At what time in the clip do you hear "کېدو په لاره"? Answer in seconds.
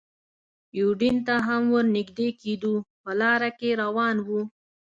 2.41-3.49